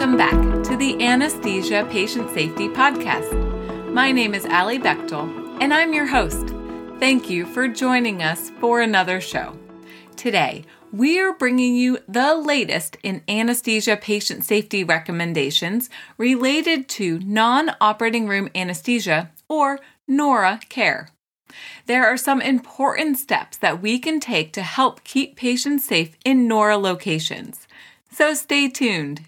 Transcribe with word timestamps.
Welcome 0.00 0.16
back 0.16 0.62
to 0.64 0.78
the 0.78 1.04
Anesthesia 1.04 1.86
Patient 1.90 2.30
Safety 2.30 2.70
Podcast. 2.70 3.92
My 3.92 4.10
name 4.10 4.32
is 4.32 4.46
Alli 4.46 4.78
Bechtel, 4.78 5.58
and 5.60 5.74
I'm 5.74 5.92
your 5.92 6.06
host. 6.06 6.54
Thank 6.98 7.28
you 7.28 7.44
for 7.44 7.68
joining 7.68 8.22
us 8.22 8.48
for 8.60 8.80
another 8.80 9.20
show. 9.20 9.58
Today, 10.16 10.64
we 10.90 11.20
are 11.20 11.34
bringing 11.34 11.76
you 11.76 11.98
the 12.08 12.34
latest 12.34 12.96
in 13.02 13.22
anesthesia 13.28 13.98
patient 13.98 14.42
safety 14.42 14.84
recommendations 14.84 15.90
related 16.16 16.88
to 16.88 17.18
non 17.18 17.72
operating 17.78 18.26
room 18.26 18.48
anesthesia 18.54 19.30
or 19.50 19.80
NORA 20.08 20.60
care. 20.70 21.10
There 21.84 22.06
are 22.06 22.16
some 22.16 22.40
important 22.40 23.18
steps 23.18 23.58
that 23.58 23.82
we 23.82 23.98
can 23.98 24.18
take 24.18 24.54
to 24.54 24.62
help 24.62 25.04
keep 25.04 25.36
patients 25.36 25.84
safe 25.84 26.16
in 26.24 26.48
NORA 26.48 26.78
locations 26.78 27.66
so 28.10 28.34
stay 28.34 28.68
tuned. 28.68 29.22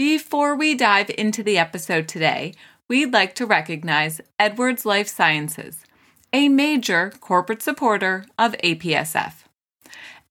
Before 0.00 0.56
we 0.56 0.74
dive 0.74 1.10
into 1.18 1.42
the 1.42 1.58
episode 1.58 2.08
today, 2.08 2.54
we'd 2.88 3.12
like 3.12 3.34
to 3.34 3.44
recognize 3.44 4.22
Edwards 4.38 4.86
Life 4.86 5.08
Sciences, 5.08 5.84
a 6.32 6.48
major 6.48 7.12
corporate 7.20 7.60
supporter 7.60 8.24
of 8.38 8.56
APSF. 8.64 9.44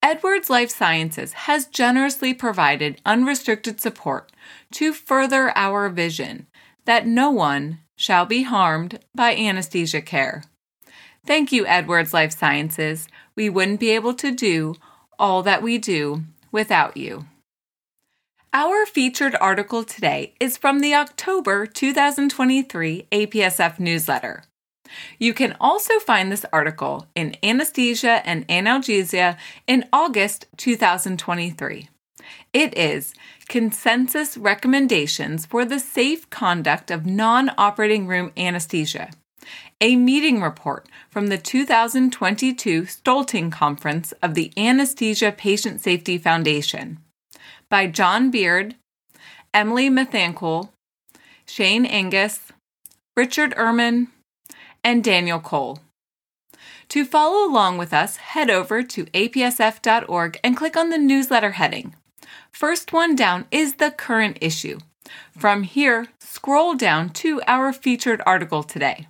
Edwards 0.02 0.50
Life 0.50 0.72
Sciences 0.72 1.34
has 1.34 1.68
generously 1.68 2.34
provided 2.34 3.00
unrestricted 3.06 3.80
support 3.80 4.32
to 4.72 4.92
further 4.92 5.56
our 5.56 5.88
vision 5.90 6.48
that 6.86 7.06
no 7.06 7.30
one 7.30 7.78
shall 7.96 8.26
be 8.26 8.42
harmed 8.42 8.98
by 9.14 9.36
anesthesia 9.36 10.02
care. 10.02 10.46
Thank 11.28 11.52
you, 11.52 11.68
Edwards 11.68 12.12
Life 12.12 12.32
Sciences. 12.32 13.08
We 13.36 13.52
wouldn't 13.52 13.80
be 13.80 13.92
able 13.92 14.16
to 14.16 14.32
do 14.34 14.74
all 15.20 15.44
that 15.44 15.62
we 15.62 15.78
do 15.78 16.24
without 16.52 16.98
you. 16.98 17.28
Our 18.52 18.88
featured 18.88 19.36
article 19.40 19.84
today 19.84 20.34
is 20.40 20.58
from 20.58 20.80
the 20.80 20.96
October 20.96 21.68
2023 21.68 23.06
APSF 23.12 23.78
newsletter. 23.78 24.44
You 25.20 25.36
can 25.36 25.56
also 25.60 26.00
find 26.00 26.32
this 26.32 26.48
article 26.52 27.06
in 27.14 27.36
Anesthesia 27.44 28.26
and 28.26 28.48
Analgesia 28.48 29.38
in 29.68 29.88
August 29.94 30.48
2023. 30.58 31.90
It 32.52 32.76
is 32.76 33.14
Consensus 33.48 34.36
Recommendations 34.36 35.46
for 35.46 35.64
the 35.64 35.80
Safe 35.80 36.28
Conduct 36.32 36.90
of 36.90 37.06
Non 37.06 37.52
Operating 37.56 38.08
Room 38.08 38.32
Anesthesia, 38.36 39.12
a 39.80 39.96
meeting 39.96 40.42
report 40.42 40.88
from 41.12 41.28
the 41.28 41.38
2022 41.38 42.82
Stoelting 42.82 43.52
Conference 43.52 44.12
of 44.24 44.34
the 44.34 44.52
Anesthesia 44.58 45.32
Patient 45.32 45.82
Safety 45.82 46.18
Foundation 46.18 46.98
by 47.70 47.88
John 47.88 48.32
Beard, 48.32 48.76
Emily 49.54 49.90
Methangkool, 49.90 50.70
Shane 51.46 51.86
Angus, 51.86 52.52
Richard 53.16 53.54
Urman, 53.56 54.08
and 54.84 55.04
Daniel 55.04 55.40
Cole. 55.40 55.80
To 56.90 57.06
follow 57.06 57.48
along 57.48 57.78
with 57.78 57.94
us, 57.94 58.18
head 58.18 58.50
over 58.50 58.82
to 58.82 59.06
apsf.org 59.06 60.40
and 60.44 60.58
click 60.58 60.76
on 60.76 60.90
the 60.90 60.98
newsletter 60.98 61.52
heading. 61.52 61.96
First 62.52 62.92
one 62.92 63.16
down 63.16 63.46
is 63.52 63.76
the 63.76 63.92
current 63.92 64.38
issue. 64.42 64.80
From 65.38 65.64
here, 65.64 66.08
scroll 66.20 66.76
down 66.76 67.10
to 67.10 67.42
our 67.48 67.72
featured 67.74 68.22
article 68.26 68.64
today. 68.64 69.08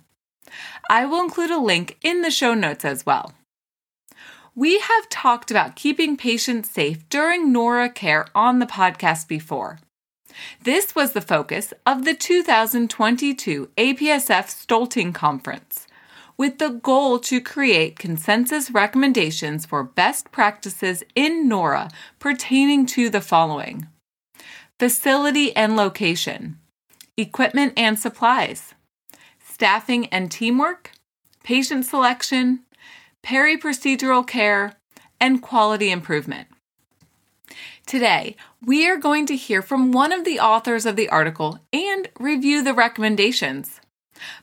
I 0.90 1.06
will 1.06 1.20
include 1.20 1.50
a 1.50 1.58
link 1.58 1.98
in 2.02 2.22
the 2.22 2.30
show 2.30 2.54
notes 2.54 2.84
as 2.84 3.06
well. 3.06 3.32
We 4.60 4.78
have 4.78 5.08
talked 5.08 5.50
about 5.50 5.74
keeping 5.74 6.18
patients 6.18 6.68
safe 6.68 7.08
during 7.08 7.50
NORA 7.50 7.88
care 7.88 8.26
on 8.34 8.58
the 8.58 8.66
podcast 8.66 9.26
before. 9.26 9.78
This 10.62 10.94
was 10.94 11.14
the 11.14 11.22
focus 11.22 11.72
of 11.86 12.04
the 12.04 12.12
2022 12.12 13.70
APSF 13.78 14.66
Stoelting 14.66 15.14
Conference, 15.14 15.86
with 16.36 16.58
the 16.58 16.68
goal 16.68 17.18
to 17.20 17.40
create 17.40 17.98
consensus 17.98 18.70
recommendations 18.70 19.64
for 19.64 19.82
best 19.82 20.30
practices 20.30 21.02
in 21.14 21.48
NORA 21.48 21.88
pertaining 22.18 22.84
to 22.84 23.08
the 23.08 23.22
following 23.22 23.86
facility 24.78 25.56
and 25.56 25.74
location, 25.74 26.58
equipment 27.16 27.72
and 27.78 27.98
supplies, 27.98 28.74
staffing 29.42 30.04
and 30.08 30.30
teamwork, 30.30 30.90
patient 31.42 31.86
selection, 31.86 32.60
peri-procedural 33.22 34.26
care, 34.26 34.74
and 35.20 35.42
quality 35.42 35.90
improvement. 35.90 36.48
Today, 37.86 38.36
we 38.64 38.88
are 38.88 38.96
going 38.96 39.26
to 39.26 39.36
hear 39.36 39.62
from 39.62 39.92
one 39.92 40.12
of 40.12 40.24
the 40.24 40.38
authors 40.38 40.86
of 40.86 40.96
the 40.96 41.08
article 41.08 41.58
and 41.72 42.08
review 42.18 42.62
the 42.62 42.74
recommendations. 42.74 43.80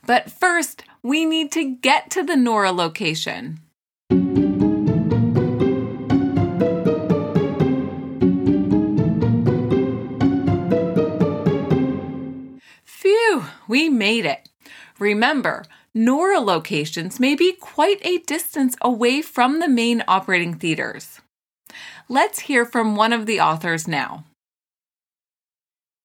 But 0.05 0.31
first, 0.31 0.83
we 1.01 1.25
need 1.25 1.51
to 1.53 1.75
get 1.75 2.09
to 2.11 2.23
the 2.23 2.35
NORA 2.35 2.71
location. 2.71 3.59
Phew, 12.83 13.45
we 13.67 13.89
made 13.89 14.25
it. 14.25 14.49
Remember, 14.99 15.63
NORA 15.97 16.39
locations 16.39 17.19
may 17.19 17.33
be 17.33 17.53
quite 17.53 17.97
a 18.05 18.19
distance 18.19 18.75
away 18.81 19.19
from 19.23 19.59
the 19.59 19.67
main 19.67 20.03
operating 20.07 20.53
theaters. 20.53 21.21
Let's 22.07 22.41
hear 22.41 22.65
from 22.65 22.95
one 22.95 23.13
of 23.13 23.25
the 23.25 23.39
authors 23.39 23.87
now. 23.87 24.23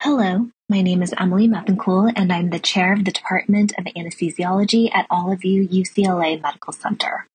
Hello, 0.01 0.49
my 0.71 0.81
name 0.81 1.03
is 1.03 1.13
Emily 1.19 1.47
Methangkool, 1.47 2.11
and 2.17 2.33
I'm 2.33 2.49
the 2.49 2.59
chair 2.59 2.95
of 2.95 3.05
the 3.05 3.13
Department 3.13 3.75
of 3.77 3.85
Anesthesiology 3.85 4.89
at 4.95 5.07
Olive 5.11 5.43
View 5.43 5.69
UCLA 5.69 6.41
Medical 6.41 6.73
Center. 6.73 7.27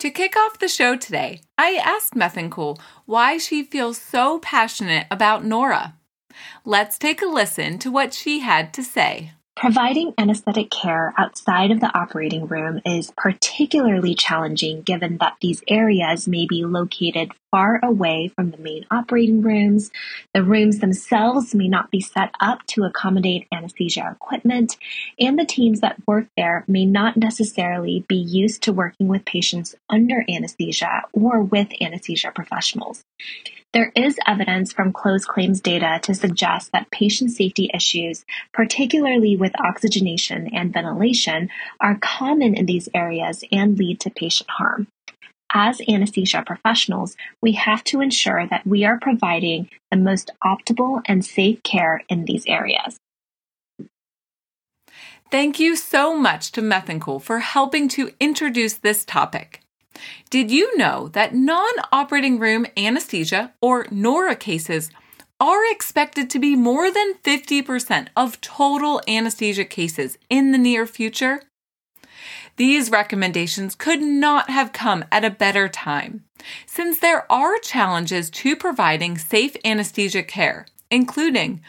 To 0.00 0.10
kick 0.10 0.36
off 0.36 0.58
the 0.58 0.68
show 0.68 0.94
today, 0.94 1.40
I 1.56 1.80
asked 1.82 2.16
Methangkool 2.16 2.78
why 3.06 3.38
she 3.38 3.62
feels 3.62 3.96
so 3.96 4.40
passionate 4.40 5.06
about 5.10 5.42
NORA. 5.42 5.94
Let's 6.66 6.98
take 6.98 7.22
a 7.22 7.26
listen 7.26 7.78
to 7.78 7.90
what 7.90 8.12
she 8.12 8.40
had 8.40 8.74
to 8.74 8.84
say. 8.84 9.32
Providing 9.58 10.14
anesthetic 10.16 10.70
care 10.70 11.12
outside 11.18 11.72
of 11.72 11.80
the 11.80 11.92
operating 11.92 12.46
room 12.46 12.80
is 12.86 13.12
particularly 13.16 14.14
challenging 14.14 14.82
given 14.82 15.18
that 15.18 15.34
these 15.40 15.64
areas 15.66 16.28
may 16.28 16.46
be 16.46 16.64
located 16.64 17.32
far 17.50 17.80
away 17.82 18.28
from 18.34 18.50
the 18.50 18.58
main 18.58 18.84
operating 18.90 19.42
rooms. 19.42 19.90
The 20.34 20.42
rooms 20.42 20.78
themselves 20.78 21.54
may 21.54 21.68
not 21.68 21.90
be 21.90 22.00
set 22.00 22.32
up 22.40 22.66
to 22.68 22.84
accommodate 22.84 23.46
anesthesia 23.52 24.10
equipment, 24.12 24.76
and 25.18 25.38
the 25.38 25.44
teams 25.44 25.80
that 25.80 26.06
work 26.06 26.26
there 26.36 26.64
may 26.68 26.84
not 26.84 27.16
necessarily 27.16 28.04
be 28.08 28.16
used 28.16 28.62
to 28.62 28.72
working 28.72 29.08
with 29.08 29.24
patients 29.24 29.74
under 29.88 30.24
anesthesia 30.28 31.02
or 31.12 31.42
with 31.42 31.68
anesthesia 31.80 32.32
professionals. 32.34 33.04
There 33.74 33.92
is 33.94 34.18
evidence 34.26 34.72
from 34.72 34.94
closed 34.94 35.28
claims 35.28 35.60
data 35.60 36.00
to 36.04 36.14
suggest 36.14 36.72
that 36.72 36.90
patient 36.90 37.32
safety 37.32 37.70
issues, 37.74 38.24
particularly 38.54 39.36
with 39.36 39.52
oxygenation 39.60 40.48
and 40.54 40.72
ventilation, 40.72 41.50
are 41.78 41.98
common 42.00 42.54
in 42.54 42.64
these 42.64 42.88
areas 42.94 43.44
and 43.52 43.78
lead 43.78 44.00
to 44.00 44.10
patient 44.10 44.48
harm. 44.48 44.88
As 45.52 45.80
anesthesia 45.88 46.42
professionals, 46.46 47.16
we 47.40 47.52
have 47.52 47.82
to 47.84 48.00
ensure 48.00 48.46
that 48.48 48.66
we 48.66 48.84
are 48.84 48.98
providing 49.00 49.70
the 49.90 49.96
most 49.96 50.30
optimal 50.44 51.00
and 51.06 51.24
safe 51.24 51.62
care 51.62 52.02
in 52.08 52.26
these 52.26 52.44
areas. 52.46 52.98
Thank 55.30 55.58
you 55.58 55.76
so 55.76 56.16
much 56.16 56.52
to 56.52 56.62
Methangkool 56.62 57.20
for 57.20 57.40
helping 57.40 57.88
to 57.90 58.10
introduce 58.18 58.74
this 58.74 59.04
topic. 59.04 59.60
Did 60.30 60.50
you 60.50 60.76
know 60.76 61.08
that 61.08 61.34
non 61.34 61.72
operating 61.92 62.38
room 62.38 62.66
anesthesia 62.76 63.52
or 63.60 63.86
NORA 63.90 64.36
cases 64.36 64.90
are 65.40 65.70
expected 65.70 66.28
to 66.30 66.38
be 66.38 66.56
more 66.56 66.90
than 66.90 67.14
50% 67.22 68.08
of 68.16 68.40
total 68.40 69.00
anesthesia 69.06 69.64
cases 69.64 70.18
in 70.28 70.52
the 70.52 70.58
near 70.58 70.86
future? 70.86 71.42
These 72.58 72.90
recommendations 72.90 73.76
could 73.76 74.02
not 74.02 74.50
have 74.50 74.72
come 74.72 75.04
at 75.12 75.24
a 75.24 75.30
better 75.30 75.68
time, 75.68 76.24
since 76.66 76.98
there 76.98 77.30
are 77.30 77.56
challenges 77.60 78.30
to 78.30 78.56
providing 78.56 79.16
safe 79.16 79.56
anesthesia 79.64 80.24
care, 80.24 80.66
including 80.90 81.60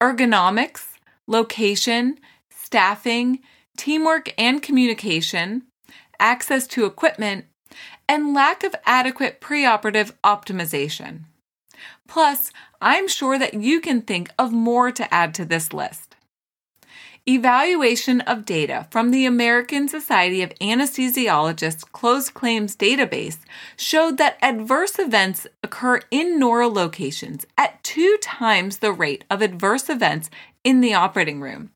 ergonomics, 0.00 0.98
location, 1.26 2.20
staffing, 2.48 3.40
teamwork 3.76 4.32
and 4.38 4.62
communication, 4.62 5.64
access 6.20 6.68
to 6.68 6.86
equipment, 6.86 7.46
and 8.08 8.32
lack 8.32 8.62
of 8.62 8.76
adequate 8.84 9.40
preoperative 9.40 10.12
optimization. 10.22 11.24
Plus, 12.06 12.52
I'm 12.80 13.08
sure 13.08 13.36
that 13.36 13.54
you 13.54 13.80
can 13.80 14.00
think 14.00 14.30
of 14.38 14.52
more 14.52 14.92
to 14.92 15.12
add 15.12 15.34
to 15.34 15.44
this 15.44 15.72
list. 15.72 16.05
Evaluation 17.28 18.20
of 18.20 18.44
data 18.44 18.86
from 18.88 19.10
the 19.10 19.26
American 19.26 19.88
Society 19.88 20.42
of 20.42 20.54
Anesthesiologists 20.60 21.90
closed 21.90 22.34
claims 22.34 22.76
database 22.76 23.38
showed 23.76 24.16
that 24.18 24.38
adverse 24.40 24.96
events 24.96 25.44
occur 25.60 26.00
in 26.12 26.38
NORA 26.38 26.68
locations 26.68 27.44
at 27.58 27.82
two 27.82 28.16
times 28.22 28.78
the 28.78 28.92
rate 28.92 29.24
of 29.28 29.42
adverse 29.42 29.90
events 29.90 30.30
in 30.62 30.80
the 30.80 30.94
operating 30.94 31.40
room. 31.40 31.70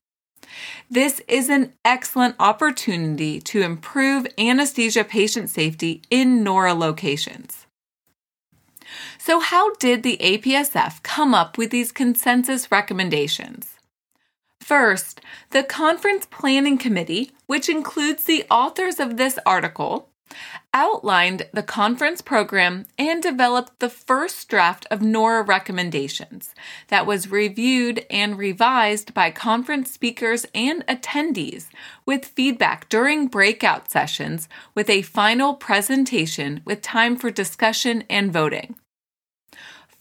This 0.89 1.21
is 1.27 1.49
an 1.49 1.73
excellent 1.83 2.35
opportunity 2.39 3.41
to 3.41 3.61
improve 3.61 4.27
anesthesia 4.37 5.03
patient 5.03 5.49
safety 5.49 6.01
in 6.09 6.45
NORA 6.45 6.73
locations. 6.73 7.65
So, 9.17 9.41
how 9.41 9.75
did 9.75 10.03
the 10.03 10.17
APSF 10.21 11.03
come 11.03 11.33
up 11.33 11.57
with 11.57 11.71
these 11.71 11.91
consensus 11.91 12.71
recommendations? 12.71 13.80
First, 14.61 15.21
the 15.49 15.63
Conference 15.63 16.27
Planning 16.27 16.77
Committee, 16.77 17.31
which 17.47 17.67
includes 17.67 18.23
the 18.23 18.45
authors 18.49 18.99
of 18.99 19.17
this 19.17 19.39
article, 19.43 20.07
outlined 20.73 21.47
the 21.51 21.63
conference 21.63 22.21
program 22.21 22.85
and 22.97 23.21
developed 23.21 23.79
the 23.79 23.89
first 23.89 24.47
draft 24.47 24.85
of 24.89 25.01
NORA 25.01 25.41
recommendations 25.41 26.53
that 26.87 27.05
was 27.05 27.31
reviewed 27.31 28.05
and 28.09 28.37
revised 28.37 29.13
by 29.13 29.31
conference 29.31 29.91
speakers 29.91 30.45
and 30.55 30.85
attendees 30.87 31.67
with 32.05 32.23
feedback 32.23 32.87
during 32.87 33.27
breakout 33.27 33.91
sessions 33.91 34.47
with 34.73 34.89
a 34.89 35.01
final 35.01 35.55
presentation 35.55 36.61
with 36.63 36.81
time 36.81 37.17
for 37.17 37.31
discussion 37.31 38.03
and 38.09 38.31
voting. 38.31 38.75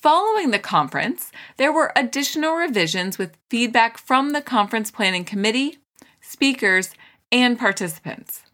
Following 0.00 0.50
the 0.50 0.58
conference, 0.58 1.31
there 1.58 1.73
were 1.73 1.93
additional 1.94 2.55
revisions 2.55 3.19
with 3.19 3.37
feedback 3.50 3.99
from 3.99 4.31
the 4.31 4.41
conference 4.41 4.91
planning 4.91 5.26
committee, 5.26 5.76
speakers, 6.23 6.94
and 7.31 7.58
participants. 7.58 8.44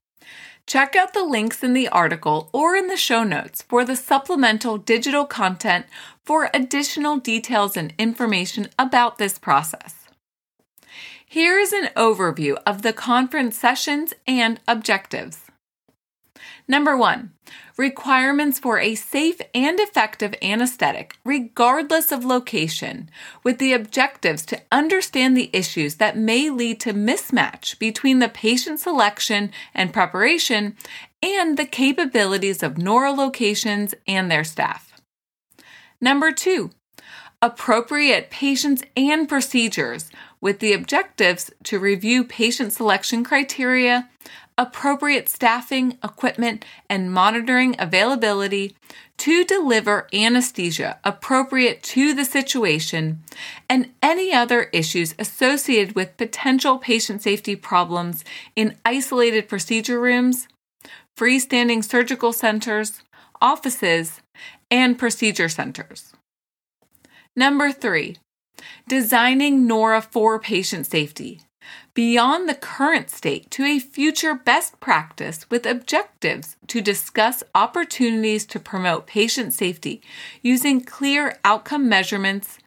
Check 0.66 0.96
out 0.96 1.14
the 1.14 1.22
links 1.22 1.62
in 1.62 1.72
the 1.72 1.86
article 1.86 2.50
or 2.52 2.74
in 2.74 2.88
the 2.88 2.96
show 2.96 3.22
notes 3.22 3.62
for 3.62 3.84
the 3.84 3.94
supplemental 3.94 4.76
digital 4.76 5.24
content 5.24 5.86
for 6.24 6.50
additional 6.52 7.18
details 7.18 7.76
and 7.76 7.94
information 7.96 8.68
about 8.76 9.18
this 9.18 9.38
process. 9.38 9.94
Here 11.24 11.60
is 11.60 11.72
an 11.72 11.90
overview 11.96 12.56
of 12.66 12.82
the 12.82 12.92
conference 12.92 13.56
sessions 13.56 14.12
and 14.26 14.58
objectives. 14.66 15.45
Number 16.68 16.96
one, 16.96 17.32
requirements 17.76 18.58
for 18.58 18.80
a 18.80 18.96
safe 18.96 19.40
and 19.54 19.78
effective 19.78 20.34
anesthetic, 20.42 21.16
regardless 21.24 22.10
of 22.10 22.24
location, 22.24 23.08
with 23.44 23.58
the 23.58 23.72
objectives 23.72 24.44
to 24.46 24.60
understand 24.72 25.36
the 25.36 25.50
issues 25.52 25.96
that 25.96 26.18
may 26.18 26.50
lead 26.50 26.80
to 26.80 26.92
mismatch 26.92 27.78
between 27.78 28.18
the 28.18 28.28
patient 28.28 28.80
selection 28.80 29.52
and 29.74 29.92
preparation 29.92 30.76
and 31.22 31.56
the 31.56 31.66
capabilities 31.66 32.64
of 32.64 32.78
NORA 32.78 33.12
locations 33.12 33.94
and 34.08 34.28
their 34.28 34.44
staff. 34.44 35.00
Number 36.00 36.32
two, 36.32 36.70
appropriate 37.40 38.28
patients 38.28 38.82
and 38.96 39.28
procedures 39.28 40.10
with 40.40 40.58
the 40.58 40.72
objectives 40.72 41.50
to 41.64 41.78
review 41.78 42.24
patient 42.24 42.72
selection 42.72 43.22
criteria, 43.22 44.08
appropriate 44.58 45.28
staffing, 45.28 45.98
equipment, 46.02 46.64
and 46.88 47.12
monitoring 47.12 47.76
availability 47.78 48.74
to 49.18 49.44
deliver 49.44 50.08
anesthesia 50.12 50.98
appropriate 51.04 51.82
to 51.82 52.14
the 52.14 52.24
situation 52.24 53.22
and 53.68 53.90
any 54.02 54.32
other 54.32 54.64
issues 54.72 55.14
associated 55.18 55.94
with 55.94 56.16
potential 56.16 56.78
patient 56.78 57.22
safety 57.22 57.56
problems 57.56 58.24
in 58.54 58.76
isolated 58.84 59.48
procedure 59.48 60.00
rooms, 60.00 60.48
freestanding 61.18 61.84
surgical 61.84 62.32
centers, 62.32 63.02
offices, 63.40 64.20
and 64.70 64.98
procedure 64.98 65.48
centers. 65.48 66.12
Number 67.34 67.72
three, 67.72 68.16
designing 68.88 69.66
NORA 69.66 70.00
for 70.00 70.38
patient 70.38 70.86
safety 70.86 71.42
beyond 71.94 72.48
the 72.48 72.54
current 72.54 73.10
state 73.10 73.50
to 73.50 73.64
a 73.64 73.78
future 73.78 74.34
best 74.34 74.78
practice 74.80 75.48
with 75.50 75.66
objectives 75.66 76.56
to 76.66 76.80
discuss 76.80 77.42
opportunities 77.54 78.44
to 78.46 78.60
promote 78.60 79.06
patient 79.06 79.52
safety 79.52 80.02
using 80.42 80.80
clear 80.80 81.38
outcome 81.44 81.88
measurements 81.88 82.58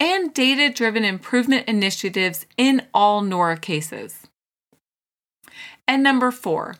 and 0.00 0.32
data 0.32 0.72
driven 0.72 1.04
improvement 1.04 1.68
initiatives 1.68 2.46
in 2.56 2.86
all 2.94 3.20
NORA 3.20 3.58
cases. 3.58 4.26
And 5.86 6.02
number 6.02 6.30
four, 6.30 6.76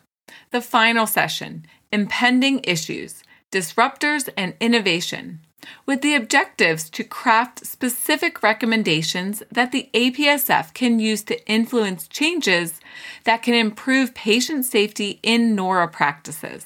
the 0.51 0.61
final 0.61 1.07
session 1.07 1.65
impending 1.91 2.61
issues, 2.63 3.23
disruptors, 3.51 4.29
and 4.37 4.53
innovation 4.59 5.41
with 5.85 6.01
the 6.01 6.15
objectives 6.15 6.89
to 6.91 7.03
craft 7.03 7.65
specific 7.65 8.41
recommendations 8.43 9.43
that 9.51 9.71
the 9.71 9.89
APSF 9.93 10.73
can 10.73 10.99
use 10.99 11.23
to 11.23 11.45
influence 11.47 12.07
changes 12.07 12.79
that 13.23 13.43
can 13.43 13.53
improve 13.53 14.13
patient 14.13 14.65
safety 14.65 15.19
in 15.23 15.55
NORA 15.55 15.87
practices. 15.87 16.65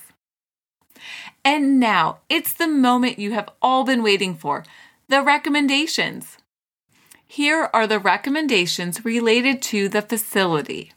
And 1.45 1.79
now 1.79 2.19
it's 2.29 2.53
the 2.53 2.67
moment 2.67 3.19
you 3.19 3.33
have 3.33 3.49
all 3.61 3.83
been 3.83 4.03
waiting 4.03 4.35
for 4.35 4.63
the 5.09 5.21
recommendations. 5.21 6.37
Here 7.27 7.69
are 7.73 7.87
the 7.87 7.99
recommendations 7.99 9.03
related 9.03 9.61
to 9.63 9.89
the 9.89 10.01
facility. 10.01 10.93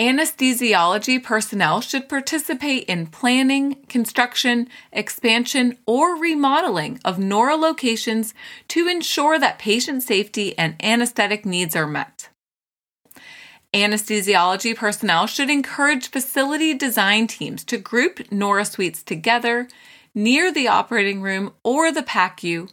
Anesthesiology 0.00 1.22
personnel 1.22 1.82
should 1.82 2.08
participate 2.08 2.84
in 2.84 3.06
planning, 3.06 3.84
construction, 3.86 4.66
expansion, 4.94 5.76
or 5.86 6.16
remodeling 6.16 6.98
of 7.04 7.18
NORA 7.18 7.54
locations 7.54 8.32
to 8.68 8.88
ensure 8.88 9.38
that 9.38 9.58
patient 9.58 10.02
safety 10.02 10.56
and 10.56 10.82
anesthetic 10.82 11.44
needs 11.44 11.76
are 11.76 11.86
met. 11.86 12.30
Anesthesiology 13.74 14.74
personnel 14.74 15.26
should 15.26 15.50
encourage 15.50 16.08
facility 16.08 16.72
design 16.72 17.26
teams 17.26 17.62
to 17.64 17.76
group 17.76 18.32
NORA 18.32 18.64
suites 18.64 19.02
together 19.02 19.68
near 20.14 20.50
the 20.50 20.66
operating 20.66 21.20
room 21.20 21.52
or 21.62 21.92
the 21.92 22.02
PACU 22.02 22.70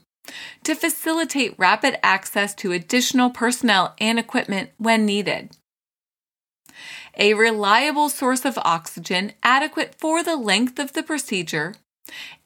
to 0.63 0.75
facilitate 0.75 1.59
rapid 1.59 1.99
access 2.01 2.55
to 2.55 2.71
additional 2.71 3.29
personnel 3.29 3.95
and 3.99 4.17
equipment 4.17 4.69
when 4.77 5.05
needed 5.05 5.49
a 7.17 7.33
reliable 7.33 8.09
source 8.09 8.45
of 8.45 8.57
oxygen 8.59 9.33
adequate 9.43 9.95
for 9.97 10.23
the 10.23 10.35
length 10.35 10.79
of 10.79 10.93
the 10.93 11.03
procedure, 11.03 11.75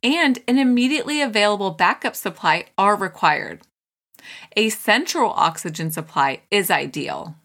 and 0.02 0.40
an 0.48 0.58
immediately 0.58 1.22
available 1.22 1.72
backup 1.72 2.16
supply 2.16 2.66
are 2.78 2.96
required. 2.96 3.62
A 4.56 4.70
central 4.70 5.32
oxygen 5.32 5.92
supply 5.92 6.42
is 6.50 6.72
ideal. 6.72 7.36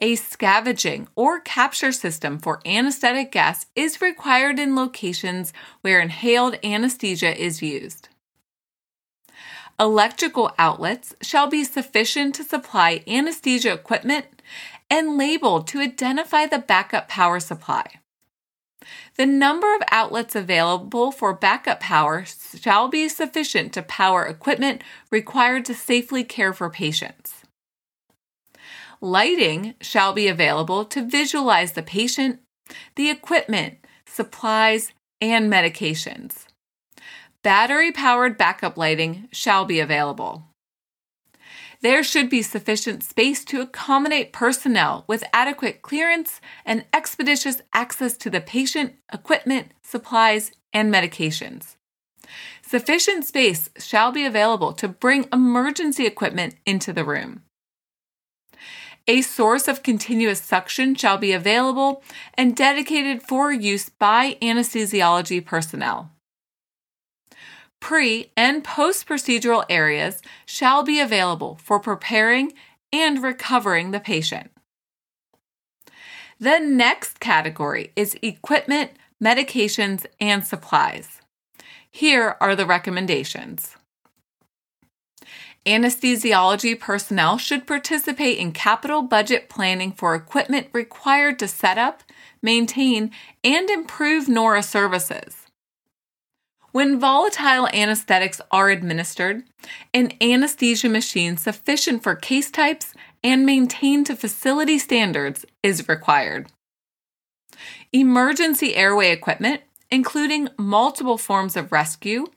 A 0.00 0.14
scavenging 0.14 1.08
or 1.16 1.40
capture 1.40 1.90
system 1.90 2.38
for 2.38 2.60
anesthetic 2.64 3.32
gas 3.32 3.66
is 3.74 4.00
required 4.00 4.58
in 4.58 4.76
locations 4.76 5.52
where 5.80 6.00
inhaled 6.00 6.58
anesthesia 6.62 7.36
is 7.36 7.62
used. 7.62 8.08
Electrical 9.80 10.52
outlets 10.58 11.14
shall 11.22 11.48
be 11.48 11.64
sufficient 11.64 12.34
to 12.36 12.44
supply 12.44 13.02
anesthesia 13.06 13.72
equipment 13.72 14.26
and 14.90 15.18
labeled 15.18 15.66
to 15.68 15.80
identify 15.80 16.46
the 16.46 16.58
backup 16.58 17.08
power 17.08 17.40
supply. 17.40 17.84
The 19.16 19.26
number 19.26 19.74
of 19.74 19.82
outlets 19.90 20.34
available 20.34 21.10
for 21.10 21.34
backup 21.34 21.80
power 21.80 22.24
shall 22.24 22.88
be 22.88 23.08
sufficient 23.08 23.72
to 23.72 23.82
power 23.82 24.24
equipment 24.24 24.82
required 25.10 25.64
to 25.66 25.74
safely 25.74 26.24
care 26.24 26.52
for 26.52 26.70
patients. 26.70 27.42
Lighting 29.00 29.74
shall 29.80 30.12
be 30.12 30.26
available 30.26 30.84
to 30.86 31.06
visualize 31.06 31.72
the 31.72 31.82
patient, 31.82 32.40
the 32.96 33.10
equipment, 33.10 33.78
supplies, 34.06 34.92
and 35.20 35.52
medications. 35.52 36.46
Battery 37.42 37.92
powered 37.92 38.36
backup 38.36 38.76
lighting 38.76 39.28
shall 39.32 39.64
be 39.64 39.78
available. 39.78 40.47
There 41.80 42.02
should 42.02 42.28
be 42.28 42.42
sufficient 42.42 43.04
space 43.04 43.44
to 43.46 43.60
accommodate 43.60 44.32
personnel 44.32 45.04
with 45.06 45.22
adequate 45.32 45.80
clearance 45.80 46.40
and 46.66 46.84
expeditious 46.92 47.62
access 47.72 48.16
to 48.18 48.30
the 48.30 48.40
patient, 48.40 48.94
equipment, 49.12 49.72
supplies, 49.82 50.50
and 50.72 50.92
medications. 50.92 51.76
Sufficient 52.62 53.24
space 53.24 53.70
shall 53.78 54.10
be 54.10 54.24
available 54.24 54.72
to 54.74 54.88
bring 54.88 55.28
emergency 55.32 56.04
equipment 56.04 56.56
into 56.66 56.92
the 56.92 57.04
room. 57.04 57.42
A 59.06 59.22
source 59.22 59.68
of 59.68 59.82
continuous 59.82 60.42
suction 60.42 60.94
shall 60.94 61.16
be 61.16 61.32
available 61.32 62.02
and 62.34 62.54
dedicated 62.54 63.22
for 63.22 63.50
use 63.50 63.88
by 63.88 64.36
anesthesiology 64.42 65.42
personnel. 65.42 66.10
Pre 67.80 68.30
and 68.36 68.64
post 68.64 69.06
procedural 69.06 69.64
areas 69.68 70.20
shall 70.44 70.82
be 70.82 71.00
available 71.00 71.58
for 71.62 71.78
preparing 71.78 72.52
and 72.92 73.22
recovering 73.22 73.90
the 73.90 74.00
patient. 74.00 74.50
The 76.40 76.58
next 76.58 77.18
category 77.18 77.92
is 77.96 78.16
equipment, 78.22 78.92
medications, 79.22 80.06
and 80.20 80.44
supplies. 80.44 81.20
Here 81.90 82.36
are 82.40 82.54
the 82.54 82.66
recommendations. 82.66 83.76
Anesthesiology 85.66 86.78
personnel 86.78 87.36
should 87.36 87.66
participate 87.66 88.38
in 88.38 88.52
capital 88.52 89.02
budget 89.02 89.48
planning 89.48 89.92
for 89.92 90.14
equipment 90.14 90.68
required 90.72 91.38
to 91.40 91.48
set 91.48 91.76
up, 91.76 92.02
maintain, 92.40 93.10
and 93.42 93.68
improve 93.68 94.28
NORA 94.28 94.62
services. 94.62 95.47
When 96.78 97.00
volatile 97.00 97.66
anesthetics 97.72 98.40
are 98.52 98.70
administered, 98.70 99.42
an 99.92 100.12
anesthesia 100.20 100.88
machine 100.88 101.36
sufficient 101.36 102.04
for 102.04 102.14
case 102.14 102.52
types 102.52 102.94
and 103.24 103.44
maintained 103.44 104.06
to 104.06 104.14
facility 104.14 104.78
standards 104.78 105.44
is 105.64 105.88
required. 105.88 106.52
Emergency 107.92 108.76
airway 108.76 109.10
equipment, 109.10 109.62
including 109.90 110.50
multiple 110.56 111.18
forms 111.18 111.56
of 111.56 111.72
rescue, 111.72 112.28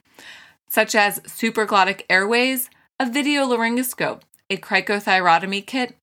such 0.68 0.96
as 0.96 1.20
supraglottic 1.20 2.02
airways, 2.10 2.68
a 3.00 3.06
video 3.06 3.46
laryngoscope, 3.46 4.22
a 4.50 4.58
cricothyrotomy 4.58 5.64
kit, 5.64 5.96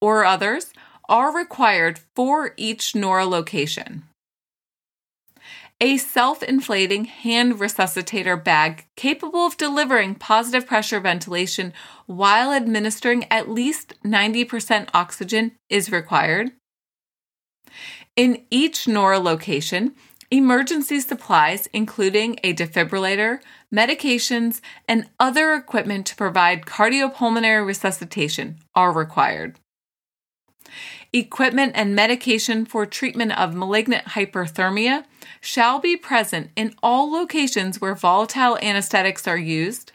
or 0.00 0.24
others, 0.24 0.72
are 1.08 1.36
required 1.36 1.98
for 2.14 2.54
each 2.56 2.94
NORA 2.94 3.26
location. 3.26 4.04
A 5.84 5.96
self 5.96 6.44
inflating 6.44 7.06
hand 7.06 7.54
resuscitator 7.54 8.42
bag 8.42 8.86
capable 8.94 9.40
of 9.40 9.56
delivering 9.56 10.14
positive 10.14 10.64
pressure 10.64 11.00
ventilation 11.00 11.72
while 12.06 12.52
administering 12.52 13.26
at 13.32 13.50
least 13.50 13.94
90% 14.04 14.90
oxygen 14.94 15.56
is 15.68 15.90
required. 15.90 16.52
In 18.14 18.44
each 18.48 18.86
NORA 18.86 19.18
location, 19.18 19.96
emergency 20.30 21.00
supplies, 21.00 21.66
including 21.72 22.38
a 22.44 22.54
defibrillator, 22.54 23.40
medications, 23.74 24.60
and 24.86 25.10
other 25.18 25.52
equipment 25.52 26.06
to 26.06 26.14
provide 26.14 26.64
cardiopulmonary 26.64 27.66
resuscitation, 27.66 28.58
are 28.76 28.92
required. 28.92 29.58
Equipment 31.12 31.72
and 31.74 31.94
medication 31.94 32.64
for 32.64 32.86
treatment 32.86 33.38
of 33.38 33.54
malignant 33.54 34.06
hyperthermia 34.06 35.04
shall 35.40 35.78
be 35.78 35.96
present 35.96 36.50
in 36.56 36.74
all 36.82 37.10
locations 37.10 37.80
where 37.80 37.94
volatile 37.94 38.56
anesthetics 38.62 39.28
are 39.28 39.36
used 39.36 39.92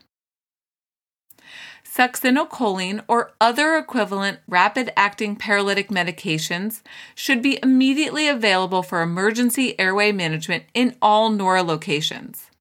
succinylcholine, 1.97 3.03
or 3.07 3.31
other 3.41 3.75
equivalent 3.75 4.39
rapid 4.47 4.91
acting 4.95 5.35
paralytic 5.35 5.89
medications 5.89 6.81
should 7.15 7.41
be 7.41 7.59
immediately 7.63 8.27
available 8.27 8.83
for 8.83 9.01
emergency 9.01 9.77
airway 9.79 10.11
management 10.11 10.63
in 10.75 10.95
all 11.01 11.31
NORA 11.31 11.63
locations. 11.63 12.51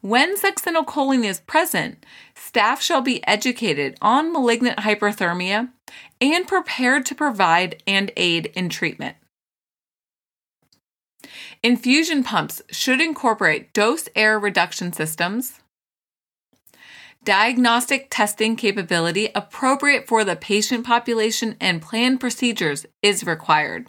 When 0.00 0.36
succinylcholine 0.36 1.24
is 1.24 1.40
present, 1.40 2.04
staff 2.34 2.82
shall 2.82 3.02
be 3.02 3.24
educated 3.26 3.98
on 4.00 4.32
malignant 4.32 4.78
hyperthermia 4.78 5.68
and 6.22 6.46
prepared 6.46 7.04
to 7.04 7.14
provide 7.16 7.82
and 7.84 8.12
aid 8.16 8.46
in 8.54 8.68
treatment. 8.68 9.16
Infusion 11.64 12.22
pumps 12.22 12.62
should 12.70 13.00
incorporate 13.00 13.72
dose 13.72 14.08
air 14.14 14.38
reduction 14.38 14.92
systems, 14.92 15.60
diagnostic 17.24 18.06
testing 18.10 18.56
capability 18.56 19.30
appropriate 19.34 20.06
for 20.06 20.24
the 20.24 20.36
patient 20.36 20.86
population 20.86 21.56
and 21.60 21.82
planned 21.82 22.20
procedures 22.20 22.86
is 23.02 23.24
required. 23.24 23.88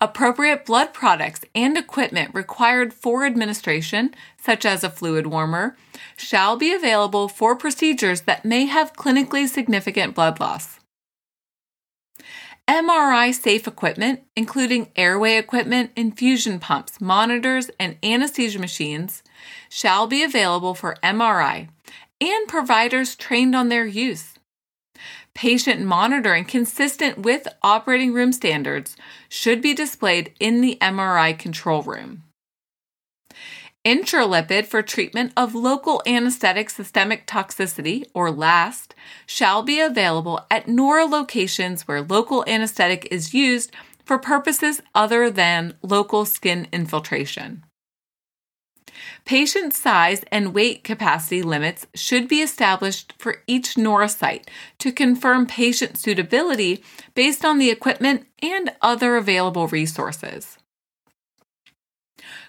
Appropriate 0.00 0.64
blood 0.64 0.94
products 0.94 1.40
and 1.56 1.76
equipment 1.76 2.32
required 2.32 2.94
for 2.94 3.24
administration, 3.26 4.14
such 4.40 4.64
as 4.64 4.84
a 4.84 4.90
fluid 4.90 5.26
warmer, 5.26 5.76
shall 6.16 6.56
be 6.56 6.72
available 6.72 7.26
for 7.28 7.56
procedures 7.56 8.20
that 8.20 8.44
may 8.44 8.66
have 8.66 8.92
clinically 8.92 9.48
significant 9.48 10.14
blood 10.14 10.38
loss. 10.38 10.78
MRI 12.68 13.34
safe 13.34 13.66
equipment, 13.66 14.20
including 14.36 14.92
airway 14.94 15.36
equipment, 15.36 15.90
infusion 15.96 16.60
pumps, 16.60 17.00
monitors, 17.00 17.68
and 17.80 17.96
anesthesia 18.02 18.60
machines, 18.60 19.24
shall 19.68 20.06
be 20.06 20.22
available 20.22 20.74
for 20.74 20.96
MRI 21.02 21.70
and 22.20 22.48
providers 22.48 23.16
trained 23.16 23.56
on 23.56 23.68
their 23.68 23.86
use. 23.86 24.37
Patient 25.38 25.80
monitoring 25.80 26.44
consistent 26.44 27.16
with 27.20 27.46
operating 27.62 28.12
room 28.12 28.32
standards 28.32 28.96
should 29.28 29.62
be 29.62 29.72
displayed 29.72 30.34
in 30.40 30.62
the 30.62 30.76
MRI 30.80 31.38
control 31.38 31.84
room. 31.84 32.24
Intralipid 33.84 34.66
for 34.66 34.82
treatment 34.82 35.32
of 35.36 35.54
local 35.54 36.02
anesthetic 36.08 36.68
systemic 36.70 37.24
toxicity, 37.28 38.02
or 38.14 38.32
LAST, 38.32 38.96
shall 39.26 39.62
be 39.62 39.78
available 39.78 40.44
at 40.50 40.66
NORA 40.66 41.04
locations 41.04 41.86
where 41.86 42.02
local 42.02 42.44
anesthetic 42.48 43.06
is 43.12 43.32
used 43.32 43.70
for 44.04 44.18
purposes 44.18 44.82
other 44.92 45.30
than 45.30 45.76
local 45.82 46.24
skin 46.24 46.66
infiltration. 46.72 47.64
Patient 49.24 49.74
size 49.74 50.24
and 50.30 50.54
weight 50.54 50.84
capacity 50.84 51.42
limits 51.42 51.86
should 51.94 52.28
be 52.28 52.40
established 52.40 53.14
for 53.18 53.42
each 53.46 53.76
site 54.08 54.50
to 54.78 54.92
confirm 54.92 55.46
patient 55.46 55.98
suitability 55.98 56.82
based 57.14 57.44
on 57.44 57.58
the 57.58 57.70
equipment 57.70 58.26
and 58.42 58.72
other 58.82 59.16
available 59.16 59.68
resources 59.68 60.58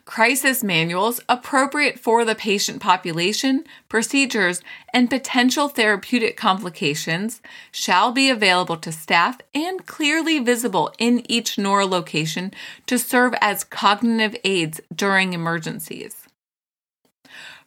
crisis 0.10 0.64
manuals 0.64 1.20
appropriate 1.30 2.00
for 2.00 2.26
the 2.26 2.34
patient 2.34 2.82
population, 2.82 3.64
procedures, 3.90 4.60
and 4.92 5.08
potential 5.08 5.68
therapeutic 5.68 6.36
complications 6.36 7.44
shall 7.72 8.12
be 8.12 8.28
available 8.28 8.76
to 8.76 8.92
staff 8.92 9.38
and 9.54 9.86
clearly 9.86 10.40
visible 10.40 10.92
in 10.98 11.24
each 11.30 11.60
NORA 11.60 11.86
location 11.86 12.52
to 12.88 12.98
serve 12.98 13.36
as 13.40 13.64
cognitive 13.64 14.36
aids 14.44 14.82
during 14.96 15.34
emergencies. 15.34 16.19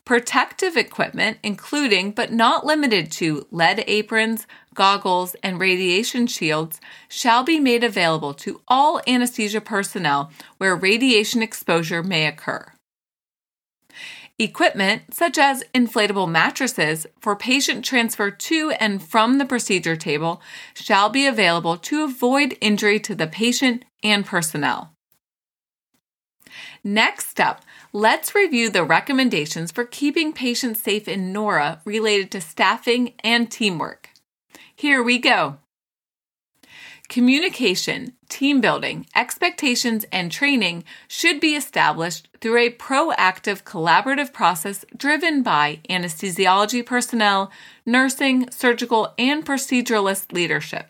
Protective 0.05 0.77
equipment, 0.77 1.39
including 1.45 2.11
but 2.11 2.33
not 2.33 2.67
limited 2.67 3.13
to 3.13 3.47
lead 3.53 3.85
aprons, 3.87 4.49
goggles, 4.75 5.37
and 5.45 5.61
radiation 5.61 6.27
shields, 6.27 6.81
shall 7.09 7.45
be 7.45 7.61
made 7.61 7.85
available 7.85 8.35
to 8.35 8.61
all 8.67 9.01
anesthesia 9.07 9.61
personnel 9.61 10.33
where 10.59 10.75
radiation 10.75 11.41
exposure 11.41 12.03
may 12.03 12.27
occur. 12.27 12.73
Equipment, 14.41 15.15
such 15.15 15.39
as 15.39 15.63
inflatable 15.73 16.29
mattresses 16.29 17.07
for 17.21 17.37
patient 17.37 17.85
transfer 17.85 18.29
to 18.29 18.73
and 18.81 19.01
from 19.01 19.39
the 19.39 19.45
procedure 19.45 19.95
table, 19.95 20.43
shall 20.75 21.11
be 21.11 21.27
available 21.27 21.77
to 21.77 22.03
avoid 22.03 22.59
injury 22.61 22.99
to 22.99 23.15
the 23.15 23.29
patient 23.29 23.85
and 24.03 24.27
personnel. 24.27 24.92
Next 26.85 27.39
up, 27.39 27.63
let's 27.93 28.35
review 28.35 28.69
the 28.69 28.83
recommendations 28.83 29.71
for 29.71 29.85
keeping 29.85 30.33
patients 30.33 30.83
safe 30.83 31.07
in 31.07 31.33
NORA 31.33 31.81
related 31.85 32.33
to 32.33 32.41
staffing 32.41 33.15
and 33.23 33.49
teamwork. 33.49 34.11
Here 34.75 35.01
we 35.01 35.19
go. 35.19 35.59
Communication, 37.09 38.15
team 38.29 38.61
building, 38.61 39.07
expectations, 39.15 40.07
and 40.11 40.33
training 40.33 40.83
should 41.07 41.39
be 41.41 41.55
established 41.55 42.29
through 42.41 42.57
a 42.57 42.73
proactive 42.73 43.63
collaborative 43.63 44.33
process 44.33 44.85
driven 44.97 45.43
by 45.43 45.81
anesthesiology 45.89 46.85
personnel, 46.85 47.53
nursing, 47.87 48.51
surgical, 48.51 49.15
and 49.19 49.45
proceduralist 49.45 50.33
leadership. 50.33 50.87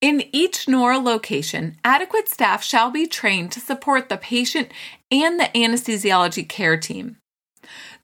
In 0.00 0.24
each 0.32 0.68
NORA 0.68 0.98
location, 0.98 1.76
adequate 1.84 2.28
staff 2.28 2.62
shall 2.62 2.90
be 2.90 3.06
trained 3.06 3.52
to 3.52 3.60
support 3.60 4.08
the 4.08 4.16
patient 4.16 4.70
and 5.10 5.38
the 5.38 5.50
anesthesiology 5.54 6.48
care 6.48 6.76
team. 6.76 7.16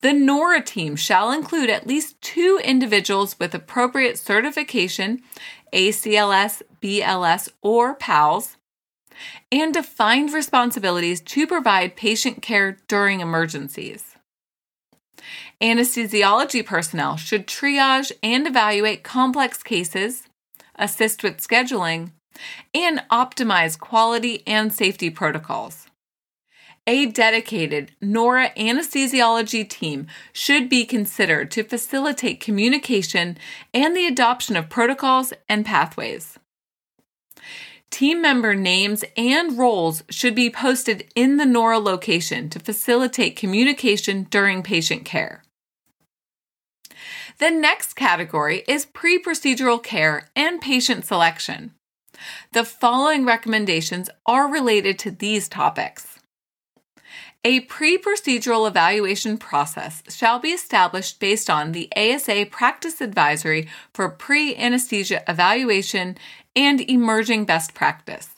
The 0.00 0.12
NORA 0.12 0.62
team 0.62 0.97
shall 0.97 1.33
include 1.33 1.71
at 1.71 1.87
least 1.87 2.21
two 2.21 2.61
individuals 2.62 3.38
with 3.38 3.54
appropriate 3.54 4.18
certification, 4.18 5.23
ACLS, 5.73 6.62
BLS, 6.83 7.49
or 7.62 7.94
PALS, 7.94 8.56
and 9.50 9.73
defined 9.73 10.33
responsibilities 10.33 11.21
to 11.21 11.47
provide 11.47 11.97
patient 11.97 12.42
care 12.42 12.76
during 12.88 13.21
emergencies. 13.21 14.16
Anesthesiology 15.61 16.66
personnel 16.66 17.16
should 17.16 17.47
triage 17.47 18.12
and 18.23 18.47
evaluate 18.47 19.04
complex 19.04 19.62
cases, 19.62 20.25
assist 20.76 21.23
with 21.23 21.38
scheduling, 21.38 22.12
and 22.75 23.02
optimize 23.11 23.78
quality 23.78 24.43
and 24.47 24.73
safety 24.73 25.11
protocols. 25.11 25.87
A 26.87 27.07
dedicated 27.07 27.93
NORA 28.02 28.50
anesthesiology 28.59 29.66
team 29.66 30.07
should 30.35 30.69
be 30.69 30.85
considered 30.85 31.50
to 31.52 31.64
facilitate 31.64 32.40
communication 32.40 33.38
and 33.73 33.97
the 33.97 34.07
adoption 34.07 34.54
of 34.54 34.69
protocols 34.69 35.33
and 35.49 35.64
pathways. 35.64 36.38
Team 37.90 38.21
member 38.21 38.54
names 38.54 39.04
and 39.16 39.57
roles 39.57 40.02
should 40.11 40.35
be 40.35 40.50
posted 40.50 41.09
in 41.14 41.37
the 41.37 41.47
NORA 41.47 41.78
location 41.78 42.50
to 42.50 42.59
facilitate 42.59 43.37
communication 43.37 44.25
during 44.25 44.64
patient 44.64 45.04
care. 45.04 45.43
The 47.38 47.50
next 47.50 47.94
category 47.94 48.62
is 48.68 48.86
pre 48.86 49.20
procedural 49.20 49.82
care 49.82 50.28
and 50.36 50.60
patient 50.60 51.04
selection. 51.04 51.74
The 52.52 52.64
following 52.64 53.24
recommendations 53.24 54.08
are 54.24 54.50
related 54.50 54.98
to 55.00 55.10
these 55.10 55.48
topics. 55.48 56.20
A 57.44 57.60
pre 57.60 57.98
procedural 57.98 58.68
evaluation 58.68 59.36
process 59.36 60.02
shall 60.08 60.38
be 60.38 60.50
established 60.50 61.18
based 61.18 61.50
on 61.50 61.72
the 61.72 61.92
ASA 61.96 62.46
Practice 62.50 63.00
Advisory 63.00 63.68
for 63.92 64.08
Pre 64.08 64.54
Anesthesia 64.56 65.22
Evaluation 65.28 66.16
and 66.54 66.80
Emerging 66.88 67.44
Best 67.44 67.74
Practice. 67.74 68.33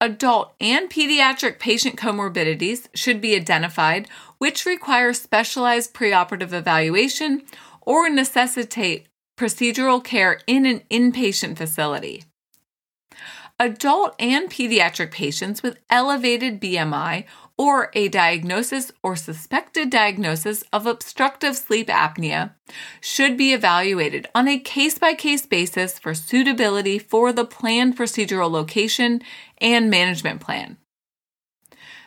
Adult 0.00 0.54
and 0.60 0.90
pediatric 0.90 1.58
patient 1.58 1.96
comorbidities 1.96 2.86
should 2.94 3.18
be 3.20 3.34
identified, 3.34 4.08
which 4.36 4.66
require 4.66 5.14
specialized 5.14 5.94
preoperative 5.94 6.52
evaluation 6.52 7.42
or 7.80 8.10
necessitate 8.10 9.06
procedural 9.38 10.04
care 10.04 10.40
in 10.46 10.66
an 10.66 10.82
inpatient 10.90 11.56
facility. 11.56 12.24
Adult 13.58 14.14
and 14.18 14.50
pediatric 14.50 15.10
patients 15.10 15.62
with 15.62 15.78
elevated 15.88 16.60
BMI 16.60 17.24
or 17.58 17.90
a 17.94 18.08
diagnosis 18.08 18.92
or 19.02 19.16
suspected 19.16 19.90
diagnosis 19.90 20.62
of 20.72 20.86
obstructive 20.86 21.56
sleep 21.56 21.88
apnea 21.88 22.52
should 23.00 23.36
be 23.36 23.52
evaluated 23.52 24.28
on 24.34 24.46
a 24.48 24.58
case 24.58 24.98
by 24.98 25.14
case 25.14 25.46
basis 25.46 25.98
for 25.98 26.14
suitability 26.14 26.98
for 26.98 27.32
the 27.32 27.44
planned 27.44 27.96
procedural 27.96 28.50
location 28.50 29.22
and 29.58 29.90
management 29.90 30.40
plan. 30.40 30.76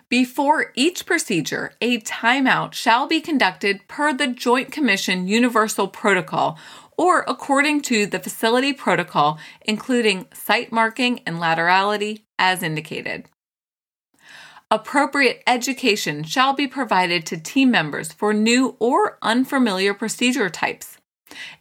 Before 0.09 0.71
each 0.73 1.05
procedure, 1.05 1.73
a 1.81 1.99
timeout 2.01 2.73
shall 2.73 3.05
be 3.05 3.21
conducted 3.21 3.87
per 3.87 4.11
the 4.11 4.25
Joint 4.27 4.71
Commission 4.71 5.27
Universal 5.27 5.89
Protocol 5.89 6.57
or 6.97 7.23
according 7.27 7.81
to 7.81 8.05
the 8.05 8.19
facility 8.19 8.73
protocol, 8.73 9.39
including 9.61 10.27
site 10.33 10.71
marking 10.71 11.21
and 11.25 11.37
laterality 11.37 12.23
as 12.37 12.61
indicated. 12.63 13.25
Appropriate 14.71 15.41
education 15.47 16.23
shall 16.23 16.53
be 16.53 16.67
provided 16.67 17.25
to 17.25 17.37
team 17.37 17.71
members 17.71 18.13
for 18.13 18.33
new 18.33 18.75
or 18.79 19.17
unfamiliar 19.23 19.95
procedure 19.95 20.47
types, 20.47 20.97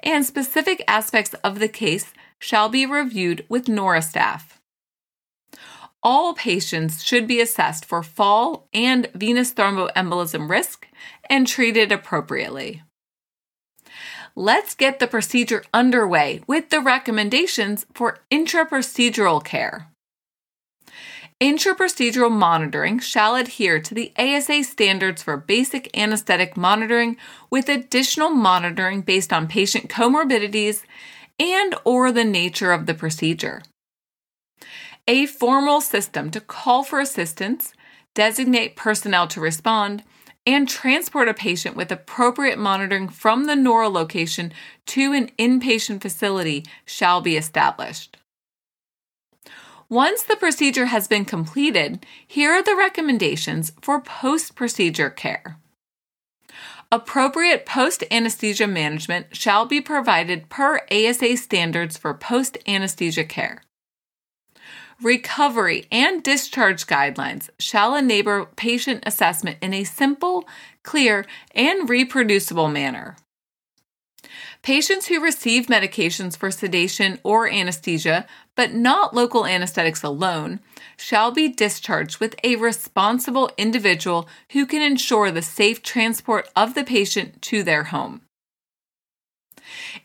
and 0.01 0.27
specific 0.27 0.85
aspects 0.87 1.33
of 1.43 1.59
the 1.59 1.69
case 1.69 2.13
shall 2.39 2.69
be 2.69 2.85
reviewed 2.85 3.47
with 3.49 3.67
NORA 3.67 4.03
staff. 4.03 4.61
All 6.03 6.35
patients 6.35 7.03
should 7.03 7.27
be 7.27 7.41
assessed 7.41 7.87
for 7.87 8.03
fall 8.03 8.69
and 8.75 9.09
venous 9.15 9.55
thromboembolism 9.55 10.49
risk 10.49 10.87
and 11.31 11.47
treated 11.47 11.91
appropriately. 11.91 12.83
Let's 14.37 14.75
get 14.75 14.99
the 14.99 15.07
procedure 15.07 15.65
underway 15.73 16.43
with 16.47 16.69
the 16.69 16.81
recommendations 16.81 17.87
for 17.95 18.19
intraprocedural 18.31 19.43
care. 19.43 19.89
Intraprocedural 21.41 22.33
monitoring 22.33 22.99
shall 22.99 23.37
adhere 23.37 23.79
to 23.81 23.95
the 23.95 24.13
ASA 24.19 24.65
standards 24.65 25.23
for 25.23 25.37
basic 25.37 25.97
anesthetic 25.97 26.57
monitoring 26.57 27.17
with 27.49 27.69
additional 27.69 28.31
monitoring 28.31 29.03
based 29.03 29.33
on 29.33 29.47
patient 29.47 29.89
comorbidities 29.89 30.83
and 31.39 31.77
or 31.85 32.11
the 32.11 32.25
nature 32.25 32.73
of 32.73 32.87
the 32.87 32.95
procedure. 32.95 33.63
A 35.07 35.27
formal 35.27 35.81
system 35.81 36.33
to 36.33 36.41
call 36.41 36.83
for 36.83 36.99
assistance, 36.99 37.73
designate 38.17 38.75
personnel 38.75 39.29
to 39.29 39.41
respond, 39.41 40.03
and 40.45 40.69
transport 40.69 41.29
a 41.29 41.35
patient 41.35 41.77
with 41.77 41.93
appropriate 41.93 42.59
monitoring 42.59 43.09
from 43.09 43.45
the 43.45 43.55
NORA 43.55 43.89
location 43.89 44.53
to 44.87 45.13
an 45.13 45.31
inpatient 45.39 46.01
facility 46.01 46.65
shall 46.85 47.21
be 47.21 47.37
established. 47.37 48.17
Once 49.91 50.23
the 50.23 50.37
procedure 50.37 50.87
has 50.87 51.09
been 51.09 51.25
completed, 51.25 52.05
here 52.27 52.53
are 52.53 52.63
the 52.63 52.77
recommendations 52.77 53.73
for 53.81 54.03
post 54.03 54.55
procedure 54.55 55.09
care. 55.09 55.57
Appropriate 56.93 57.65
post 57.65 58.05
anesthesia 58.11 58.67
management 58.67 59.35
shall 59.35 59.65
be 59.65 59.81
provided 59.81 60.51
per 60.51 60.81
ASA 60.91 61.39
standards 61.39 61.97
for 61.97 62.13
post 62.13 62.59
anesthesia 62.67 63.25
care. 63.25 63.63
Recovery 65.01 65.87
and 65.91 66.23
discharge 66.23 66.87
guidelines 66.87 67.49
shall 67.59 67.95
enable 67.95 68.47
patient 68.57 69.03
assessment 69.07 69.57
in 69.63 69.73
a 69.73 69.85
simple, 69.85 70.47
clear, 70.83 71.25
and 71.55 71.89
reproducible 71.89 72.69
manner. 72.69 73.17
Patients 74.63 75.07
who 75.07 75.23
receive 75.23 75.67
medications 75.67 76.37
for 76.37 76.51
sedation 76.51 77.19
or 77.23 77.49
anesthesia, 77.51 78.27
but 78.55 78.75
not 78.75 79.15
local 79.15 79.47
anesthetics 79.47 80.03
alone, 80.03 80.61
shall 80.97 81.31
be 81.31 81.49
discharged 81.49 82.19
with 82.19 82.35
a 82.43 82.57
responsible 82.57 83.51
individual 83.57 84.29
who 84.53 84.67
can 84.67 84.83
ensure 84.83 85.31
the 85.31 85.43
safe 85.43 85.83
transport 85.83 86.49
of 86.57 86.75
the 86.75 86.85
patient 86.85 87.41
to 87.43 87.63
their 87.63 87.85
home. 87.85 88.23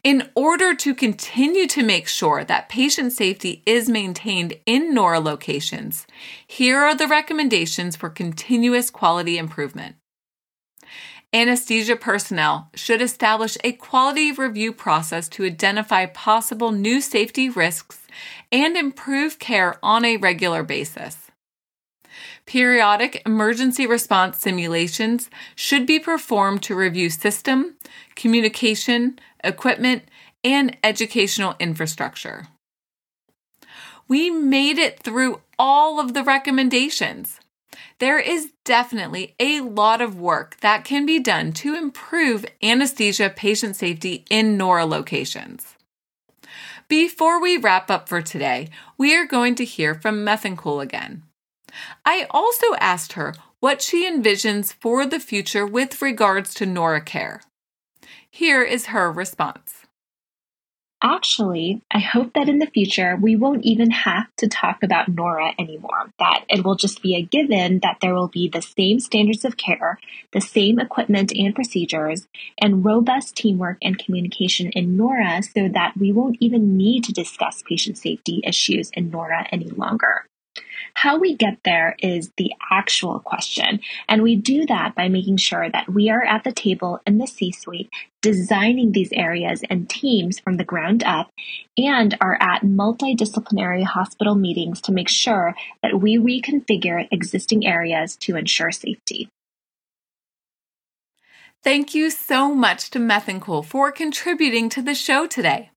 In 0.04 0.30
order 0.36 0.76
to 0.76 0.94
continue 0.94 1.68
to 1.68 1.84
make 1.84 2.08
sure 2.08 2.44
that 2.44 2.70
patient 2.70 3.14
safety 3.14 3.64
is 3.66 3.88
maintained 3.88 4.56
in 4.66 4.94
NORA 4.94 5.20
locations, 5.20 6.06
here 6.46 6.80
are 6.80 6.96
the 6.96 7.08
recommendations 7.08 7.96
for 7.96 8.10
continuous 8.10 8.90
quality 8.90 9.38
improvement. 9.38 9.96
Anesthesia 11.34 11.96
personnel 11.96 12.70
should 12.76 13.02
establish 13.02 13.58
a 13.64 13.72
quality 13.72 14.32
review 14.32 14.72
process 14.72 15.28
to 15.30 15.44
identify 15.44 16.06
possible 16.06 16.72
new 16.72 17.02
safety 17.02 17.50
risks 17.50 18.06
and 18.52 18.78
improve 18.78 19.40
care 19.40 19.78
on 19.82 20.06
a 20.06 20.18
regular 20.18 20.62
basis. 20.62 21.32
Periodic 22.46 23.24
emergency 23.26 23.88
response 23.88 24.38
simulations 24.38 25.32
should 25.56 25.88
be 25.88 26.00
performed 26.00 26.62
to 26.64 26.76
review 26.76 27.10
system, 27.10 27.78
communication, 28.16 29.18
equipment, 29.44 30.04
and 30.44 30.78
educational 30.84 31.56
infrastructure. 31.60 32.48
We 34.08 34.30
made 34.30 34.78
it 34.78 35.00
through 35.00 35.42
all 35.58 36.00
of 36.00 36.14
the 36.14 36.24
recommendations. 36.24 37.40
There 38.04 38.20
is 38.20 38.52
definitely 38.66 39.34
a 39.40 39.62
lot 39.62 40.02
of 40.02 40.20
work 40.20 40.58
that 40.60 40.84
can 40.84 41.06
be 41.06 41.20
done 41.20 41.54
to 41.54 41.74
improve 41.74 42.46
anesthesia 42.62 43.30
patient 43.30 43.78
safety 43.78 44.26
in 44.30 44.58
NORA 44.58 44.86
locations. 44.86 45.78
Before 46.90 47.42
we 47.42 47.56
wrap 47.56 47.90
up 47.90 48.10
for 48.10 48.22
today, 48.22 48.68
we 48.98 49.16
are 49.16 49.26
going 49.26 49.56
to 49.56 49.64
hear 49.64 49.96
from 49.96 50.26
Methangkool 50.26 50.84
again. 50.84 51.24
I 52.06 52.28
also 52.30 52.74
asked 52.78 53.14
her 53.14 53.36
what 53.62 53.82
she 53.82 54.06
envisions 54.06 54.74
for 54.74 55.06
the 55.06 55.22
future 55.22 55.66
with 55.66 56.02
regards 56.02 56.54
to 56.56 56.66
NORA 56.66 57.00
care. 57.00 57.42
Here 58.30 58.64
is 58.64 58.88
her 58.88 59.10
response. 59.10 59.83
Actually, 61.06 61.82
I 61.92 62.00
hope 62.00 62.32
that 62.34 62.48
in 62.48 62.60
the 62.60 62.66
future 62.66 63.18
we 63.18 63.36
won't 63.36 63.66
even 63.66 63.92
have 63.92 64.34
to 64.38 64.48
talk 64.48 64.84
about 64.84 65.10
NORA 65.10 65.52
anymore, 65.60 66.10
that 66.18 66.46
it 66.48 66.64
will 66.64 66.76
just 66.76 67.02
be 67.02 67.14
a 67.14 67.22
given 67.22 67.80
that 67.80 67.98
there 68.02 68.16
will 68.16 68.30
be 68.30 68.48
the 68.48 68.62
same 68.62 69.02
standards 69.02 69.44
of 69.44 69.58
care, 69.58 70.00
the 70.32 70.40
same 70.40 70.80
equipment 70.80 71.34
and 71.34 71.54
procedures, 71.54 72.30
and 72.58 72.86
robust 72.86 73.36
teamwork 73.36 73.80
and 73.82 74.00
communication 74.00 74.72
in 74.72 74.96
NORA 74.96 75.44
so 75.44 75.68
that 75.68 75.92
we 75.98 76.14
won't 76.14 76.38
even 76.40 76.78
need 76.78 77.04
to 77.04 77.12
discuss 77.12 77.62
patient 77.68 77.98
safety 77.98 78.40
issues 78.46 78.90
in 78.94 79.12
NORA 79.12 79.46
any 79.52 79.68
longer. 79.68 80.26
How 80.96 81.18
we 81.18 81.36
get 81.36 81.58
there 81.66 81.96
is 82.00 82.32
the 82.38 82.54
actual 82.72 83.20
question. 83.20 83.80
And 84.08 84.22
we 84.22 84.36
do 84.36 84.66
that 84.68 84.96
by 84.96 85.10
making 85.10 85.38
sure 85.38 85.70
that 85.70 85.90
we 85.90 86.10
are 86.10 86.24
at 86.24 86.44
the 86.44 86.52
table 86.52 87.02
in 87.06 87.18
the 87.18 87.28
C 87.28 87.52
suite 87.52 87.90
designing 88.22 88.92
these 88.92 89.12
areas 89.12 89.64
and 89.70 89.90
teams 89.90 90.40
from 90.40 90.58
the 90.58 90.64
ground 90.64 91.04
up 91.04 91.30
and 91.78 92.18
are 92.22 92.38
at 92.40 92.62
multidisciplinary 92.62 93.84
hospital 93.84 94.36
meetings 94.36 94.80
to 94.82 94.94
make 94.94 95.10
sure 95.10 95.56
that 95.82 96.00
we 96.00 96.18
reconfigure 96.18 97.08
existing 97.12 97.66
areas 97.66 98.16
to 98.16 98.38
ensure 98.38 98.72
safety. 98.72 99.28
Thank 101.64 101.96
you 101.96 102.10
so 102.10 102.54
much 102.54 102.90
to 102.92 103.00
Methangkool 103.00 103.66
for 103.66 103.92
contributing 103.92 104.70
to 104.70 104.82
the 104.82 104.96
show 104.96 105.28
today. 105.28 105.72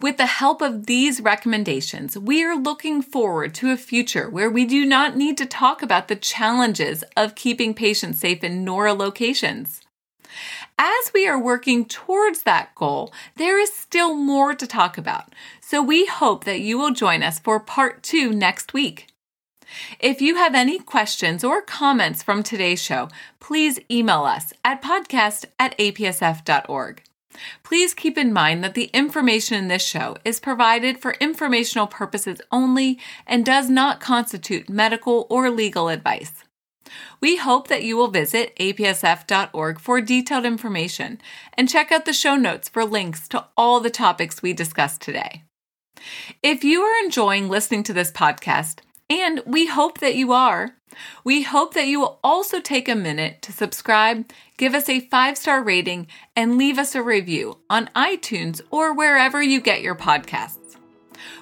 With 0.00 0.16
the 0.16 0.26
help 0.26 0.62
of 0.62 0.86
these 0.86 1.20
recommendations, 1.20 2.16
we 2.16 2.44
are 2.44 2.56
looking 2.56 3.02
forward 3.02 3.52
to 3.54 3.72
a 3.72 3.76
future 3.76 4.30
where 4.30 4.48
we 4.48 4.64
do 4.64 4.86
not 4.86 5.16
need 5.16 5.36
to 5.38 5.46
talk 5.46 5.82
about 5.82 6.06
the 6.06 6.14
challenges 6.14 7.02
of 7.16 7.34
keeping 7.34 7.74
patients 7.74 8.20
safe 8.20 8.44
in 8.44 8.64
NORA 8.64 8.94
locations. 8.94 9.80
As 10.78 11.10
we 11.12 11.26
are 11.26 11.42
working 11.42 11.84
towards 11.84 12.44
that 12.44 12.76
goal, 12.76 13.12
there 13.34 13.58
is 13.58 13.72
still 13.72 14.14
more 14.14 14.54
to 14.54 14.68
talk 14.68 14.98
about, 14.98 15.34
so 15.60 15.82
we 15.82 16.06
hope 16.06 16.44
that 16.44 16.60
you 16.60 16.78
will 16.78 16.92
join 16.92 17.24
us 17.24 17.40
for 17.40 17.58
part 17.58 18.04
two 18.04 18.32
next 18.32 18.72
week. 18.72 19.08
If 19.98 20.20
you 20.20 20.36
have 20.36 20.54
any 20.54 20.78
questions 20.78 21.42
or 21.42 21.60
comments 21.60 22.22
from 22.22 22.44
today's 22.44 22.80
show, 22.80 23.08
please 23.40 23.80
email 23.90 24.22
us 24.22 24.52
at 24.64 24.80
podcast 24.80 25.46
at 25.58 25.76
apsf.org. 25.76 27.02
Please 27.62 27.94
keep 27.94 28.18
in 28.18 28.32
mind 28.32 28.62
that 28.64 28.74
the 28.74 28.90
information 28.94 29.56
in 29.56 29.68
this 29.68 29.84
show 29.84 30.16
is 30.24 30.40
provided 30.40 30.98
for 30.98 31.12
informational 31.20 31.86
purposes 31.86 32.40
only 32.50 32.98
and 33.26 33.44
does 33.44 33.68
not 33.68 34.00
constitute 34.00 34.68
medical 34.68 35.26
or 35.30 35.50
legal 35.50 35.88
advice. 35.88 36.44
We 37.20 37.36
hope 37.36 37.68
that 37.68 37.84
you 37.84 37.96
will 37.96 38.08
visit 38.08 38.56
apsf.org 38.56 39.80
for 39.80 40.00
detailed 40.00 40.46
information 40.46 41.20
and 41.54 41.68
check 41.68 41.92
out 41.92 42.04
the 42.04 42.12
show 42.12 42.36
notes 42.36 42.68
for 42.68 42.84
links 42.84 43.28
to 43.28 43.46
all 43.56 43.80
the 43.80 43.90
topics 43.90 44.42
we 44.42 44.52
discussed 44.52 45.00
today. 45.00 45.44
If 46.42 46.64
you 46.64 46.82
are 46.82 47.04
enjoying 47.04 47.48
listening 47.48 47.82
to 47.84 47.92
this 47.92 48.12
podcast, 48.12 48.80
and 49.10 49.42
we 49.46 49.66
hope 49.66 49.98
that 49.98 50.16
you 50.16 50.32
are. 50.32 50.74
We 51.24 51.42
hope 51.42 51.74
that 51.74 51.86
you 51.86 52.00
will 52.00 52.18
also 52.22 52.60
take 52.60 52.88
a 52.88 52.94
minute 52.94 53.42
to 53.42 53.52
subscribe, 53.52 54.30
give 54.56 54.74
us 54.74 54.88
a 54.88 55.00
five 55.00 55.36
star 55.36 55.62
rating, 55.62 56.06
and 56.34 56.58
leave 56.58 56.78
us 56.78 56.94
a 56.94 57.02
review 57.02 57.58
on 57.68 57.90
iTunes 57.94 58.60
or 58.70 58.94
wherever 58.94 59.42
you 59.42 59.60
get 59.60 59.82
your 59.82 59.94
podcasts. 59.94 60.76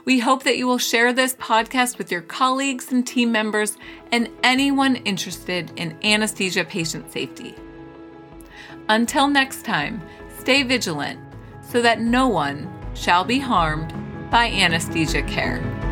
We 0.04 0.20
hope 0.20 0.44
that 0.44 0.56
you 0.56 0.66
will 0.66 0.78
share 0.78 1.12
this 1.12 1.34
podcast 1.34 1.98
with 1.98 2.10
your 2.10 2.22
colleagues 2.22 2.92
and 2.92 3.06
team 3.06 3.32
members 3.32 3.76
and 4.12 4.30
anyone 4.42 4.96
interested 4.96 5.72
in 5.76 5.98
anesthesia 6.02 6.64
patient 6.64 7.12
safety. 7.12 7.54
Until 8.88 9.28
next 9.28 9.64
time, 9.64 10.00
stay 10.38 10.62
vigilant 10.62 11.20
so 11.60 11.82
that 11.82 12.00
no 12.00 12.28
one 12.28 12.72
shall 12.94 13.24
be 13.24 13.38
harmed 13.38 13.92
by 14.30 14.46
anesthesia 14.46 15.22
care. 15.22 15.85